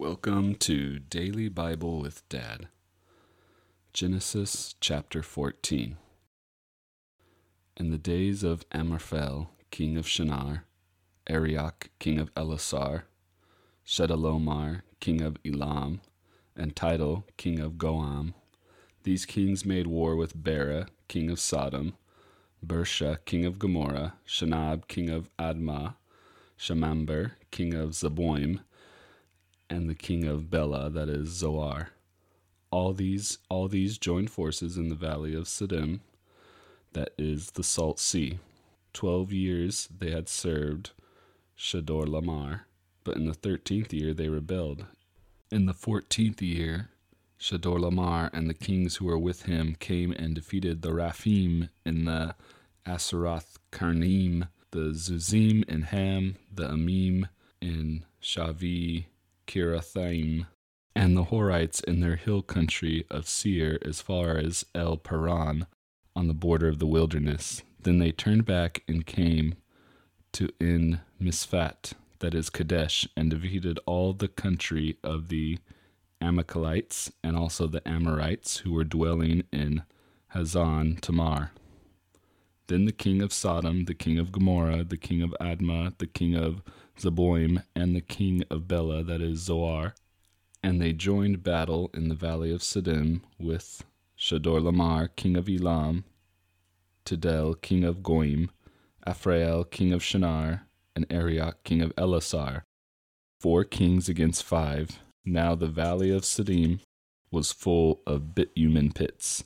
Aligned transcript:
Welcome 0.00 0.54
to 0.60 1.00
Daily 1.00 1.48
Bible 1.48 1.98
with 1.98 2.22
Dad. 2.28 2.68
Genesis 3.92 4.76
chapter 4.80 5.24
14. 5.24 5.96
In 7.76 7.90
the 7.90 7.98
days 7.98 8.44
of 8.44 8.64
Amraphel, 8.70 9.48
king 9.72 9.96
of 9.96 10.06
Shinar, 10.06 10.66
Arioch, 11.28 11.90
king 11.98 12.20
of 12.20 12.32
Ellasar, 12.34 13.02
Chedorlaomer, 13.84 14.82
king 15.00 15.20
of 15.20 15.36
Elam, 15.44 16.00
and 16.54 16.76
Tidal, 16.76 17.24
king 17.36 17.58
of 17.58 17.72
Goiim, 17.72 18.34
these 19.02 19.26
kings 19.26 19.64
made 19.64 19.88
war 19.88 20.14
with 20.14 20.40
Bera, 20.40 20.86
king 21.08 21.28
of 21.28 21.40
Sodom, 21.40 21.94
Birsha, 22.64 23.18
king 23.24 23.44
of 23.44 23.58
Gomorrah, 23.58 24.14
Shinab, 24.24 24.86
king 24.86 25.10
of 25.10 25.28
Admah, 25.40 25.96
Shemeber, 26.56 27.32
king 27.50 27.74
of 27.74 27.90
Zeboiim, 27.90 28.60
and 29.70 29.88
the 29.88 29.94
king 29.94 30.24
of 30.24 30.50
Bela, 30.50 30.90
that 30.90 31.08
is 31.08 31.28
Zoar. 31.28 31.90
All 32.70 32.92
these 32.92 33.38
all 33.48 33.68
these 33.68 33.98
joined 33.98 34.30
forces 34.30 34.76
in 34.76 34.88
the 34.88 34.94
valley 34.94 35.34
of 35.34 35.44
Siddim, 35.44 36.00
that 36.92 37.10
is 37.18 37.52
the 37.52 37.62
Salt 37.62 37.98
Sea. 37.98 38.38
Twelve 38.92 39.32
years 39.32 39.88
they 39.96 40.10
had 40.10 40.28
served 40.28 40.90
Chedorlaomer, 41.56 42.60
but 43.04 43.16
in 43.16 43.26
the 43.26 43.34
thirteenth 43.34 43.92
year 43.92 44.12
they 44.12 44.28
rebelled. 44.28 44.86
In 45.50 45.66
the 45.66 45.74
fourteenth 45.74 46.42
year, 46.42 46.90
Chedorlaomer 47.40 48.30
and 48.32 48.50
the 48.50 48.54
kings 48.54 48.96
who 48.96 49.06
were 49.06 49.18
with 49.18 49.42
him 49.42 49.76
came 49.78 50.12
and 50.12 50.34
defeated 50.34 50.82
the 50.82 50.92
Rephaim 50.92 51.70
in 51.86 52.04
the 52.04 52.34
Asaroth 52.86 53.56
Karnaim, 53.70 54.48
the 54.72 54.90
Zuzim 54.92 55.62
in 55.68 55.82
Ham, 55.82 56.36
the 56.52 56.68
Emim 56.68 57.28
in 57.60 58.04
Shaveh 58.20 59.04
Kiriathaim, 59.48 60.46
and 60.94 61.16
the 61.16 61.24
Horites 61.24 61.82
in 61.82 62.00
their 62.00 62.16
hill 62.16 62.42
country 62.42 63.04
of 63.10 63.26
Seir 63.26 63.78
as 63.82 64.00
far 64.00 64.36
as 64.36 64.64
El 64.74 64.96
Paran 64.96 65.66
on 66.14 66.28
the 66.28 66.34
border 66.34 66.68
of 66.68 66.78
the 66.78 66.86
wilderness. 66.86 67.62
Then 67.80 67.98
they 67.98 68.12
turned 68.12 68.44
back 68.44 68.82
and 68.86 69.06
came 69.06 69.54
to 70.32 70.50
En 70.60 71.00
Mishpat, 71.20 71.94
that 72.18 72.34
is 72.34 72.50
Kadesh, 72.50 73.08
and 73.16 73.30
defeated 73.30 73.78
all 73.86 74.12
the 74.12 74.28
country 74.28 74.98
of 75.02 75.28
the 75.28 75.58
Amalekites 76.20 77.10
and 77.22 77.36
also 77.36 77.66
the 77.66 77.86
Amorites 77.88 78.58
who 78.58 78.72
were 78.72 78.84
dwelling 78.84 79.44
in 79.52 79.82
Hazazon 80.34 81.00
Tamar. 81.00 81.52
Then 82.68 82.84
the 82.84 82.92
king 82.92 83.22
of 83.22 83.32
Sodom, 83.32 83.86
the 83.86 83.94
king 83.94 84.18
of 84.18 84.30
Gomorrah, 84.30 84.84
the 84.84 84.98
king 84.98 85.22
of 85.22 85.34
Admah, 85.40 85.96
the 85.96 86.06
king 86.06 86.36
of 86.36 86.62
Zeboiim, 87.00 87.62
and 87.74 87.96
the 87.96 88.02
king 88.02 88.44
of 88.50 88.68
Bela, 88.68 89.02
that 89.04 89.22
is 89.22 89.40
Zoar. 89.40 89.94
And 90.62 90.80
they 90.80 90.92
joined 90.92 91.42
battle 91.42 91.90
in 91.94 92.08
the 92.08 92.14
valley 92.14 92.52
of 92.52 92.60
Siddim 92.60 93.22
with 93.38 93.84
Chedorlaomer, 94.18 95.08
king 95.16 95.34
of 95.34 95.48
Elam, 95.48 96.04
Tidal, 97.06 97.54
king 97.54 97.84
of 97.84 98.02
Goiim, 98.02 98.50
Amraphel, 99.06 99.64
king 99.64 99.94
of 99.94 100.02
Shinar, 100.02 100.66
and 100.94 101.06
Arioch, 101.10 101.64
king 101.64 101.80
of 101.80 101.96
Ellasar. 101.96 102.64
Four 103.40 103.64
kings 103.64 104.10
against 104.10 104.44
five. 104.44 104.98
Now 105.24 105.54
the 105.54 105.68
valley 105.68 106.10
of 106.10 106.22
Siddim 106.22 106.80
was 107.30 107.50
full 107.50 108.02
of 108.06 108.34
bitumen 108.34 108.92
pits 108.92 109.44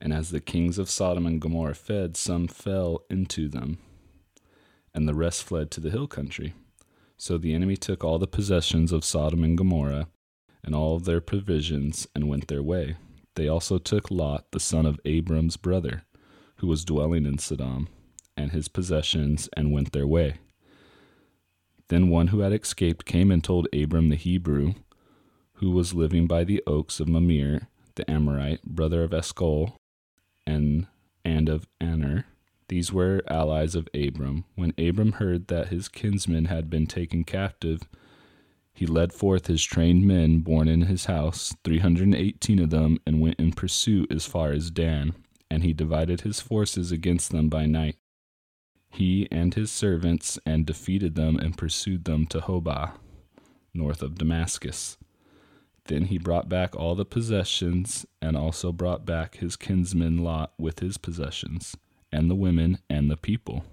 and 0.00 0.12
as 0.12 0.30
the 0.30 0.40
kings 0.40 0.78
of 0.78 0.90
Sodom 0.90 1.26
and 1.26 1.40
Gomorrah 1.40 1.74
fed, 1.74 2.16
some 2.16 2.48
fell 2.48 3.02
into 3.10 3.48
them, 3.48 3.78
and 4.94 5.08
the 5.08 5.14
rest 5.14 5.42
fled 5.42 5.70
to 5.72 5.80
the 5.80 5.90
hill 5.90 6.06
country. 6.06 6.54
So 7.16 7.38
the 7.38 7.54
enemy 7.54 7.76
took 7.76 8.04
all 8.04 8.18
the 8.18 8.26
possessions 8.26 8.92
of 8.92 9.04
Sodom 9.04 9.42
and 9.42 9.56
Gomorrah, 9.56 10.08
and 10.62 10.74
all 10.74 10.98
their 10.98 11.20
provisions, 11.20 12.06
and 12.14 12.28
went 12.28 12.48
their 12.48 12.62
way. 12.62 12.96
They 13.36 13.48
also 13.48 13.78
took 13.78 14.10
Lot, 14.10 14.50
the 14.52 14.60
son 14.60 14.86
of 14.86 15.00
Abram's 15.04 15.56
brother, 15.56 16.02
who 16.56 16.66
was 16.66 16.84
dwelling 16.84 17.24
in 17.26 17.38
Sodom, 17.38 17.88
and 18.36 18.52
his 18.52 18.68
possessions, 18.68 19.48
and 19.56 19.72
went 19.72 19.92
their 19.92 20.06
way. 20.06 20.38
Then 21.88 22.08
one 22.08 22.28
who 22.28 22.40
had 22.40 22.52
escaped 22.52 23.04
came 23.04 23.30
and 23.30 23.44
told 23.44 23.68
Abram 23.72 24.08
the 24.08 24.16
Hebrew, 24.16 24.74
who 25.54 25.70
was 25.70 25.94
living 25.94 26.26
by 26.26 26.44
the 26.44 26.62
oaks 26.66 27.00
of 27.00 27.08
Mamre, 27.08 27.68
the 27.94 28.10
Amorite, 28.10 28.62
brother 28.64 29.02
of 29.04 29.14
Eshcol, 29.14 29.76
and, 30.46 30.86
and 31.24 31.48
of 31.48 31.66
Aner. 31.80 32.26
These 32.68 32.92
were 32.92 33.22
allies 33.28 33.74
of 33.74 33.88
Abram. 33.94 34.44
When 34.54 34.72
Abram 34.78 35.12
heard 35.12 35.48
that 35.48 35.68
his 35.68 35.88
kinsmen 35.88 36.46
had 36.46 36.68
been 36.68 36.86
taken 36.86 37.24
captive, 37.24 37.82
he 38.74 38.86
led 38.86 39.12
forth 39.12 39.46
his 39.46 39.64
trained 39.64 40.04
men 40.04 40.40
born 40.40 40.68
in 40.68 40.82
his 40.82 41.06
house, 41.06 41.54
318 41.64 42.58
of 42.58 42.70
them, 42.70 42.98
and 43.06 43.20
went 43.20 43.40
in 43.40 43.52
pursuit 43.52 44.12
as 44.12 44.26
far 44.26 44.52
as 44.52 44.70
Dan. 44.70 45.14
And 45.50 45.62
he 45.62 45.72
divided 45.72 46.22
his 46.22 46.40
forces 46.40 46.92
against 46.92 47.30
them 47.30 47.48
by 47.48 47.66
night, 47.66 47.96
he 48.90 49.28
and 49.30 49.54
his 49.54 49.70
servants, 49.70 50.38
and 50.44 50.66
defeated 50.66 51.14
them 51.14 51.36
and 51.36 51.56
pursued 51.56 52.04
them 52.04 52.26
to 52.26 52.40
Hobah, 52.40 52.92
north 53.72 54.02
of 54.02 54.16
Damascus. 54.16 54.98
Then 55.86 56.06
he 56.06 56.18
brought 56.18 56.48
back 56.48 56.74
all 56.74 56.94
the 56.94 57.04
possessions, 57.04 58.06
and 58.20 58.36
also 58.36 58.72
brought 58.72 59.06
back 59.06 59.36
his 59.36 59.56
kinsman 59.56 60.18
Lot 60.18 60.52
with 60.58 60.80
his 60.80 60.98
possessions, 60.98 61.76
and 62.10 62.28
the 62.28 62.34
women 62.34 62.78
and 62.90 63.10
the 63.10 63.16
people. 63.16 63.64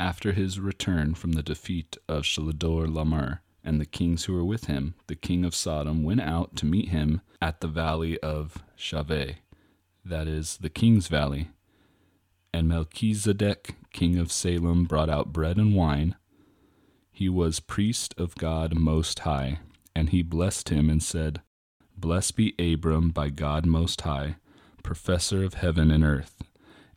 After 0.00 0.32
his 0.32 0.58
return 0.58 1.14
from 1.14 1.32
the 1.32 1.42
defeat 1.42 1.96
of 2.08 2.24
Chedorlaomer 2.24 3.40
and 3.62 3.80
the 3.80 3.86
kings 3.86 4.24
who 4.24 4.32
were 4.32 4.44
with 4.44 4.64
him, 4.64 4.94
the 5.06 5.14
king 5.14 5.44
of 5.44 5.54
Sodom 5.54 6.02
went 6.02 6.22
out 6.22 6.56
to 6.56 6.66
meet 6.66 6.88
him 6.88 7.20
at 7.40 7.60
the 7.60 7.68
valley 7.68 8.18
of 8.20 8.62
Shaveh, 8.76 9.36
that 10.04 10.26
is, 10.26 10.56
the 10.60 10.70
king's 10.70 11.08
valley. 11.08 11.50
And 12.52 12.66
Melchizedek, 12.66 13.76
king 13.92 14.18
of 14.18 14.32
Salem, 14.32 14.84
brought 14.84 15.10
out 15.10 15.32
bread 15.32 15.56
and 15.56 15.74
wine. 15.74 16.16
He 17.12 17.28
was 17.28 17.60
priest 17.60 18.14
of 18.18 18.34
God 18.34 18.74
Most 18.74 19.20
High, 19.20 19.60
and 19.94 20.08
he 20.08 20.22
blessed 20.22 20.70
him 20.70 20.90
and 20.90 21.02
said, 21.02 21.42
Blessed 22.00 22.34
be 22.34 22.54
Abram 22.58 23.10
by 23.10 23.28
God 23.28 23.66
Most 23.66 24.00
High, 24.00 24.36
professor 24.82 25.44
of 25.44 25.52
heaven 25.52 25.90
and 25.90 26.02
earth, 26.02 26.42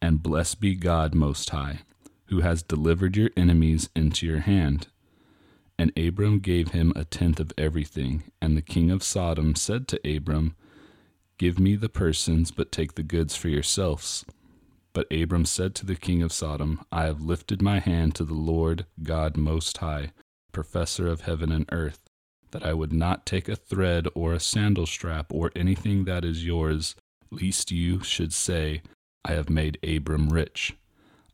and 0.00 0.22
blessed 0.22 0.58
be 0.58 0.74
God 0.74 1.14
Most 1.14 1.50
High, 1.50 1.80
who 2.28 2.40
has 2.40 2.62
delivered 2.62 3.14
your 3.14 3.28
enemies 3.36 3.90
into 3.94 4.26
your 4.26 4.40
hand. 4.40 4.86
And 5.78 5.92
Abram 5.98 6.38
gave 6.38 6.68
him 6.68 6.94
a 6.96 7.04
tenth 7.04 7.40
of 7.40 7.52
everything. 7.58 8.22
And 8.40 8.56
the 8.56 8.62
king 8.62 8.90
of 8.90 9.02
Sodom 9.02 9.54
said 9.54 9.86
to 9.88 10.16
Abram, 10.16 10.56
Give 11.36 11.58
me 11.58 11.76
the 11.76 11.90
persons, 11.90 12.50
but 12.50 12.72
take 12.72 12.94
the 12.94 13.02
goods 13.02 13.36
for 13.36 13.50
yourselves. 13.50 14.24
But 14.94 15.12
Abram 15.12 15.44
said 15.44 15.74
to 15.74 15.84
the 15.84 15.96
king 15.96 16.22
of 16.22 16.32
Sodom, 16.32 16.80
I 16.90 17.02
have 17.02 17.20
lifted 17.20 17.60
my 17.60 17.80
hand 17.80 18.14
to 18.14 18.24
the 18.24 18.32
Lord 18.32 18.86
God 19.02 19.36
Most 19.36 19.76
High, 19.76 20.12
professor 20.52 21.06
of 21.06 21.20
heaven 21.20 21.52
and 21.52 21.68
earth 21.70 22.00
that 22.56 22.66
I 22.66 22.72
would 22.72 22.92
not 22.92 23.26
take 23.26 23.50
a 23.50 23.56
thread 23.56 24.08
or 24.14 24.32
a 24.32 24.40
sandal 24.40 24.86
strap 24.86 25.26
or 25.30 25.50
anything 25.54 26.06
that 26.06 26.24
is 26.24 26.46
yours, 26.46 26.94
lest 27.30 27.70
you 27.70 28.02
should 28.02 28.32
say, 28.32 28.80
I 29.26 29.32
have 29.32 29.50
made 29.50 29.78
Abram 29.86 30.30
rich. 30.30 30.74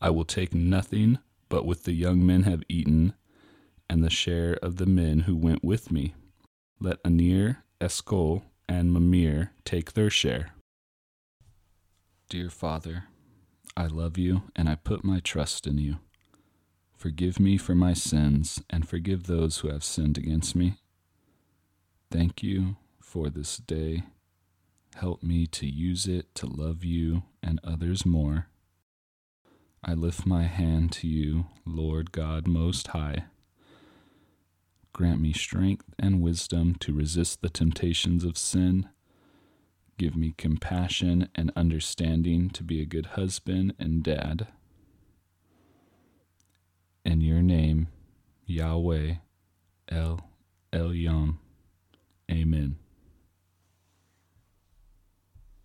I 0.00 0.10
will 0.10 0.24
take 0.24 0.52
nothing 0.52 1.20
but 1.48 1.64
what 1.64 1.84
the 1.84 1.92
young 1.92 2.26
men 2.26 2.42
have 2.42 2.64
eaten, 2.68 3.14
and 3.88 4.02
the 4.02 4.10
share 4.10 4.54
of 4.62 4.78
the 4.78 4.86
men 4.86 5.20
who 5.20 5.36
went 5.36 5.62
with 5.62 5.92
me. 5.92 6.14
Let 6.80 6.98
Aner, 7.04 7.62
Eshcol, 7.80 8.42
and 8.68 8.92
Mamre 8.92 9.50
take 9.64 9.92
their 9.92 10.10
share. 10.10 10.50
Dear 12.28 12.50
Father, 12.50 13.04
I 13.76 13.86
love 13.86 14.18
you 14.18 14.42
and 14.56 14.68
I 14.68 14.74
put 14.74 15.04
my 15.04 15.20
trust 15.20 15.68
in 15.68 15.78
you. 15.78 15.98
Forgive 16.96 17.38
me 17.38 17.58
for 17.58 17.76
my 17.76 17.92
sins 17.92 18.60
and 18.68 18.88
forgive 18.88 19.28
those 19.28 19.58
who 19.58 19.68
have 19.68 19.84
sinned 19.84 20.18
against 20.18 20.56
me. 20.56 20.78
Thank 22.12 22.42
you 22.42 22.76
for 23.00 23.30
this 23.30 23.56
day. 23.56 24.02
Help 24.96 25.22
me 25.22 25.46
to 25.46 25.66
use 25.66 26.06
it 26.06 26.34
to 26.34 26.46
love 26.46 26.84
you 26.84 27.22
and 27.42 27.58
others 27.64 28.04
more. 28.04 28.48
I 29.82 29.94
lift 29.94 30.26
my 30.26 30.42
hand 30.42 30.92
to 30.92 31.08
you, 31.08 31.46
Lord 31.64 32.12
God 32.12 32.46
Most 32.46 32.88
High. 32.88 33.24
Grant 34.92 35.22
me 35.22 35.32
strength 35.32 35.86
and 35.98 36.20
wisdom 36.20 36.74
to 36.80 36.92
resist 36.92 37.40
the 37.40 37.48
temptations 37.48 38.24
of 38.24 38.36
sin. 38.36 38.90
Give 39.96 40.14
me 40.14 40.34
compassion 40.36 41.30
and 41.34 41.50
understanding 41.56 42.50
to 42.50 42.62
be 42.62 42.82
a 42.82 42.86
good 42.86 43.06
husband 43.06 43.72
and 43.78 44.02
dad. 44.02 44.48
In 47.06 47.22
your 47.22 47.40
name, 47.40 47.88
Yahweh 48.44 49.14
El 49.88 50.20
Elyon. 50.74 51.38
Amen. 52.30 52.81